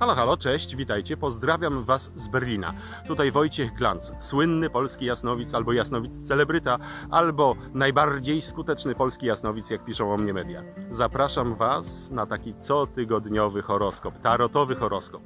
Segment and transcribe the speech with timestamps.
[0.00, 2.72] Halo, halo, cześć, witajcie, pozdrawiam Was z Berlina.
[3.06, 6.78] Tutaj Wojciech Glanc, słynny polski jasnowic, albo jasnowic celebryta,
[7.10, 10.62] albo najbardziej skuteczny polski jasnowic, jak piszą o mnie media.
[10.90, 15.22] Zapraszam Was na taki cotygodniowy horoskop, tarotowy horoskop.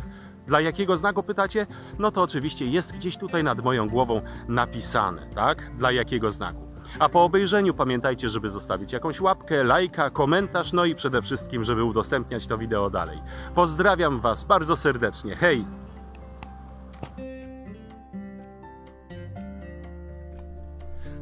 [0.47, 1.67] Dla jakiego znaku pytacie?
[1.99, 5.77] No to oczywiście jest gdzieś tutaj nad moją głową napisane, tak?
[5.77, 6.64] Dla jakiego znaku.
[6.99, 11.85] A po obejrzeniu pamiętajcie, żeby zostawić jakąś łapkę, lajka, komentarz, no i przede wszystkim, żeby
[11.85, 13.19] udostępniać to wideo dalej.
[13.55, 15.37] Pozdrawiam Was bardzo serdecznie.
[15.37, 15.65] Hej!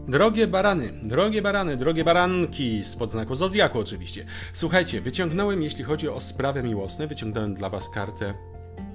[0.08, 4.26] Drogie barany, drogie barany, drogie baranki, spod znaku Zodiaku oczywiście.
[4.52, 8.34] Słuchajcie, wyciągnąłem, jeśli chodzi o sprawy miłosne, wyciągnąłem dla Was kartę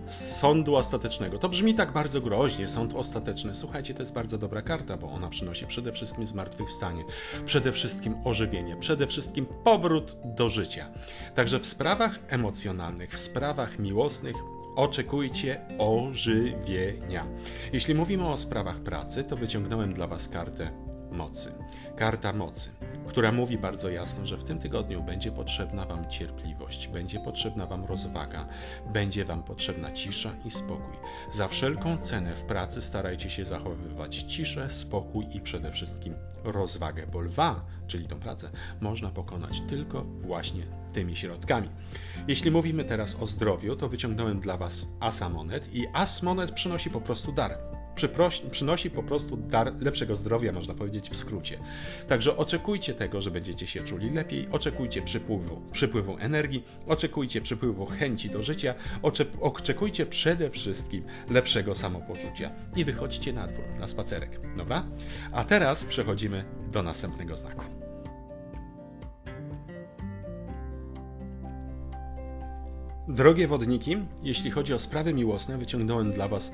[0.07, 1.37] sądu ostatecznego.
[1.37, 3.55] To brzmi tak bardzo groźnie, sąd ostateczny.
[3.55, 7.03] Słuchajcie, to jest bardzo dobra karta, bo ona przynosi przede wszystkim zmartwychwstanie,
[7.45, 10.89] przede wszystkim ożywienie, przede wszystkim powrót do życia.
[11.35, 14.35] Także w sprawach emocjonalnych, w sprawach miłosnych
[14.75, 17.27] oczekujcie ożywienia.
[17.73, 21.53] Jeśli mówimy o sprawach pracy, to wyciągnąłem dla Was kartę mocy.
[21.95, 22.69] Karta mocy,
[23.07, 27.85] która mówi bardzo jasno, że w tym tygodniu będzie potrzebna Wam cierpliwość, będzie potrzebna Wam
[27.85, 28.47] rozwaga,
[28.93, 30.95] będzie Wam potrzebna cisza i spokój.
[31.31, 36.13] Za wszelką cenę w pracy starajcie się zachowywać ciszę, spokój i przede wszystkim
[36.43, 38.49] rozwagę, bo lwa, czyli tą pracę,
[38.81, 40.63] można pokonać tylko właśnie
[40.93, 41.69] tymi środkami.
[42.27, 46.89] Jeśli mówimy teraz o zdrowiu, to wyciągnąłem dla Was asa monet i as monet przynosi
[46.89, 47.76] po prostu dar
[48.51, 51.57] przynosi po prostu dar lepszego zdrowia, można powiedzieć w skrócie.
[52.07, 58.29] Także oczekujcie tego, że będziecie się czuli lepiej, oczekujcie przypływu, przypływu energii, oczekujcie przypływu chęci
[58.29, 58.73] do życia,
[59.41, 64.85] oczekujcie przede wszystkim lepszego samopoczucia i wychodźcie na dwór, na spacerek, dobra?
[65.31, 67.63] A teraz przechodzimy do następnego znaku.
[73.07, 76.51] Drogie wodniki, jeśli chodzi o sprawy miłosne, wyciągnąłem dla Was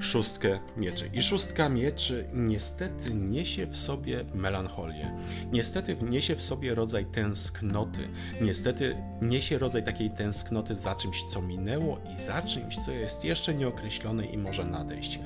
[0.00, 1.10] szóstkę mieczy.
[1.12, 5.18] I szóstka mieczy niestety niesie w sobie melancholię.
[5.52, 8.08] Niestety niesie w sobie rodzaj tęsknoty.
[8.40, 13.54] Niestety niesie rodzaj takiej tęsknoty za czymś, co minęło i za czymś, co jest jeszcze
[13.54, 15.20] nieokreślone i może nadejść.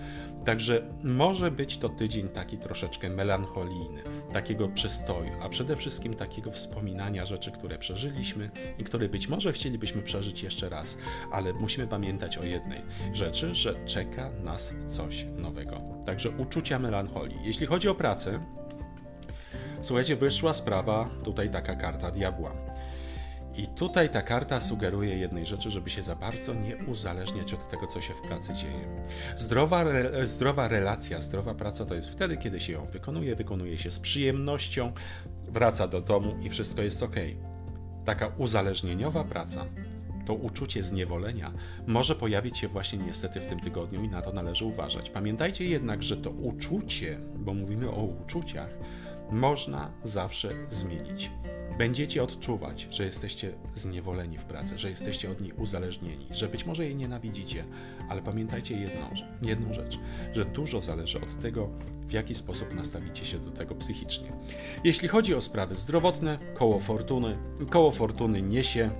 [0.46, 4.02] Także może być to tydzień taki troszeczkę melancholijny,
[4.32, 10.02] takiego przystoju, a przede wszystkim takiego wspominania rzeczy, które przeżyliśmy i które być może chcielibyśmy
[10.02, 10.98] przeżyć jeszcze raz,
[11.32, 14.55] ale musimy pamiętać o jednej rzeczy, że czeka nas
[14.86, 15.80] coś nowego.
[16.06, 17.38] Także uczucia melancholii.
[17.44, 18.40] Jeśli chodzi o pracę,
[19.82, 22.52] słuchajcie, wyszła sprawa, tutaj taka karta diabła.
[23.54, 27.86] I tutaj ta karta sugeruje jednej rzeczy, żeby się za bardzo nie uzależniać od tego,
[27.86, 29.04] co się w pracy dzieje.
[29.36, 33.90] Zdrowa, re, zdrowa relacja, zdrowa praca to jest wtedy, kiedy się ją wykonuje, wykonuje się
[33.90, 34.92] z przyjemnością,
[35.48, 37.16] wraca do domu i wszystko jest ok.
[38.04, 39.66] Taka uzależnieniowa praca,
[40.26, 41.52] to uczucie zniewolenia
[41.86, 45.10] może pojawić się właśnie niestety w tym tygodniu i na to należy uważać.
[45.10, 48.70] Pamiętajcie jednak, że to uczucie, bo mówimy o uczuciach,
[49.30, 51.30] można zawsze zmienić.
[51.78, 56.84] Będziecie odczuwać, że jesteście zniewoleni w pracy, że jesteście od niej uzależnieni, że być może
[56.84, 57.64] jej nienawidzicie,
[58.08, 59.10] ale pamiętajcie jedną,
[59.42, 59.98] jedną rzecz,
[60.34, 61.68] że dużo zależy od tego,
[62.08, 64.32] w jaki sposób nastawicie się do tego psychicznie.
[64.84, 67.38] Jeśli chodzi o sprawy zdrowotne, koło fortuny,
[67.70, 68.90] koło fortuny niesie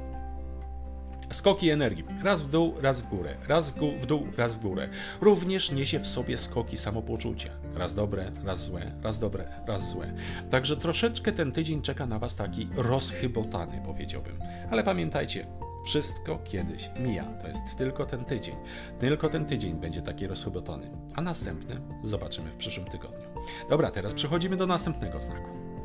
[1.31, 2.04] Skoki energii.
[2.22, 3.34] Raz w dół, raz w górę.
[3.48, 4.88] Raz w, dół, raz w górę.
[5.20, 7.50] Również niesie w sobie skoki samopoczucia.
[7.75, 10.12] Raz dobre, raz złe, raz dobre, raz złe.
[10.50, 14.38] Także troszeczkę ten tydzień czeka na Was taki rozchybotany, powiedziałbym.
[14.70, 15.47] Ale pamiętajcie,
[15.86, 17.25] wszystko kiedyś mija.
[17.25, 18.56] To jest tylko ten tydzień.
[18.98, 20.91] Tylko ten tydzień będzie taki rozchybotany.
[21.15, 23.26] A następny zobaczymy w przyszłym tygodniu.
[23.70, 25.75] Dobra, teraz przechodzimy do następnego znaku.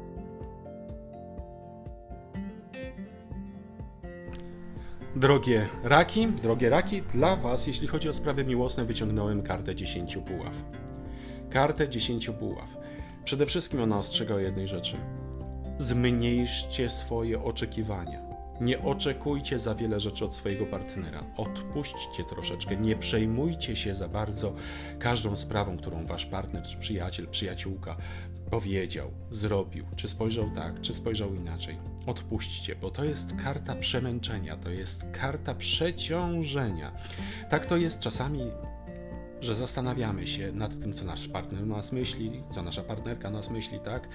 [5.22, 10.54] Drogie raki, drogie raki, dla Was, jeśli chodzi o sprawy miłosne, wyciągnąłem kartę 10 buław.
[11.50, 12.78] Kartę 10 buław.
[13.24, 14.98] Przede wszystkim ona ostrzega o jednej rzeczy.
[15.80, 18.22] Zmniejszcie swoje oczekiwania.
[18.62, 21.24] Nie oczekujcie za wiele rzeczy od swojego partnera.
[21.38, 22.78] Odpuśćcie troszeczkę.
[22.78, 24.54] Nie przejmujcie się za bardzo
[25.00, 27.96] każdą sprawą, którą wasz partner, przyjaciel, przyjaciółka
[28.52, 31.78] powiedział, zrobił, czy spojrzał tak, czy spojrzał inaczej.
[32.06, 36.92] Odpuśćcie, bo to jest karta przemęczenia, to jest karta przeciążenia.
[37.50, 38.42] Tak to jest czasami
[39.42, 43.80] że zastanawiamy się nad tym, co nasz partner nas myśli, co nasza partnerka nas myśli,
[43.80, 44.08] tak?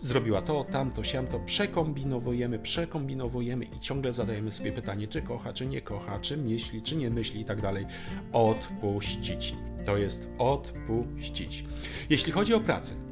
[0.00, 5.82] Zrobiła to, tamto, siamto, przekombinowujemy, przekombinowujemy i ciągle zadajemy sobie pytanie, czy kocha, czy nie
[5.82, 7.86] kocha, czy myśli, czy nie myśli i tak dalej.
[8.32, 9.54] Odpuścić.
[9.86, 11.64] To jest odpuścić.
[12.10, 13.11] Jeśli chodzi o pracę,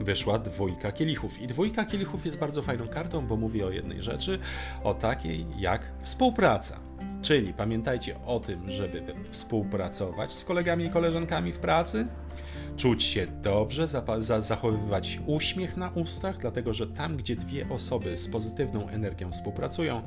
[0.00, 1.42] wyszła dwójka kielichów.
[1.42, 4.38] I dwójka kielichów jest bardzo fajną kartą, bo mówi o jednej rzeczy,
[4.84, 6.80] o takiej jak współpraca.
[7.22, 12.06] Czyli pamiętajcie o tym, żeby współpracować z kolegami i koleżankami w pracy,
[12.76, 13.88] czuć się dobrze,
[14.40, 20.02] zachowywać uśmiech na ustach, dlatego że tam, gdzie dwie osoby z pozytywną energią współpracują,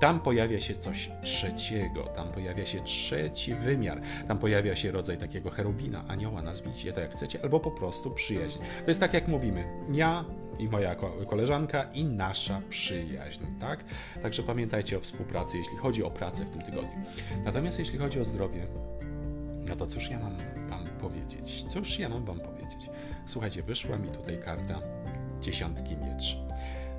[0.00, 5.50] tam pojawia się coś trzeciego, tam pojawia się trzeci wymiar, tam pojawia się rodzaj takiego
[5.50, 8.58] cherubina, anioła, nazwijcie to jak chcecie, albo po prostu przyjaźń.
[8.84, 10.24] To jest tak jak mówimy, ja
[10.58, 10.96] i moja
[11.28, 13.84] koleżanka i nasza przyjaźń, tak?
[14.22, 17.02] Także pamiętajcie o współpracy, jeśli chodzi o pracę w tym tygodniu.
[17.44, 18.66] Natomiast jeśli chodzi o zdrowie,
[19.68, 20.36] no to cóż ja mam
[20.68, 21.64] Wam powiedzieć?
[21.68, 22.90] Cóż ja mam Wam powiedzieć?
[23.26, 24.80] Słuchajcie, wyszła mi tutaj karta
[25.40, 26.38] dziesiątki miecz.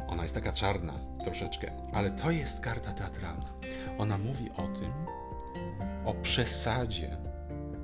[0.07, 0.93] Ona jest taka czarna
[1.23, 3.53] troszeczkę, ale to jest karta teatralna.
[3.97, 4.91] Ona mówi o tym,
[6.05, 7.17] o przesadzie,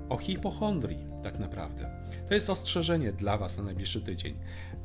[0.10, 1.90] o hipochondrii tak naprawdę.
[2.28, 4.36] To jest ostrzeżenie dla Was na najbliższy tydzień,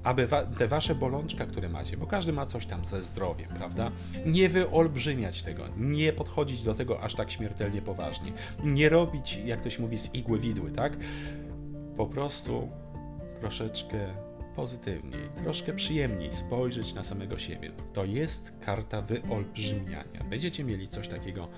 [0.03, 3.91] aby wa te Wasze bolączka, które macie, bo każdy ma coś tam ze zdrowiem, prawda?
[4.27, 8.33] Nie wyolbrzymiać tego, nie podchodzić do tego aż tak śmiertelnie poważnie,
[8.65, 10.97] nie robić, jak ktoś mówi, z igły widły, tak?
[11.97, 12.69] Po prostu
[13.41, 13.99] troszeczkę
[14.57, 17.71] pozytywniej, troszkę przyjemniej spojrzeć na samego siebie.
[17.93, 20.25] To jest karta wyolbrzymiania.
[20.31, 21.49] Będziecie mieli coś takiego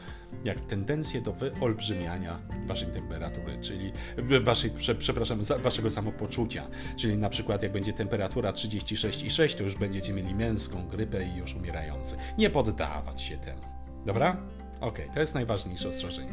[0.44, 3.93] jak tendencję do wyolbrzymiania waszej temperatury, czyli
[4.41, 6.67] waszej, przepraszam, waszego samopoczucia.
[6.96, 11.55] Czyli na przykład jak będzie temperatura 36,6, to już będziecie mieli męską grypę i już
[11.55, 12.17] umierający.
[12.38, 13.62] Nie poddawać się temu.
[14.06, 14.37] Dobra?
[14.81, 16.32] Ok, to jest najważniejsze ostrzeżenie.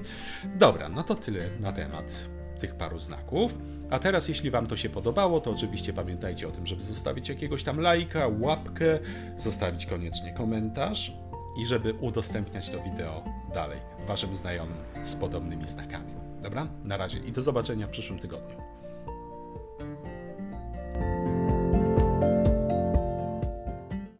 [0.55, 2.29] Dobra, no to tyle na temat
[2.61, 3.57] tych paru znaków.
[3.89, 7.63] A teraz, jeśli Wam to się podobało, to oczywiście pamiętajcie o tym, żeby zostawić jakiegoś
[7.63, 8.99] tam lajka, łapkę,
[9.37, 11.13] zostawić koniecznie komentarz
[11.61, 13.23] i żeby udostępniać to wideo
[13.53, 16.13] dalej Waszym znajomym z podobnymi znakami.
[16.41, 16.67] Dobra?
[16.83, 18.80] Na razie i do zobaczenia w przyszłym tygodniu.